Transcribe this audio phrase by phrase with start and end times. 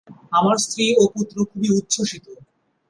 [0.31, 2.25] আমার স্ত্রী ও পুত্র খুবই উচ্ছ্বসিত।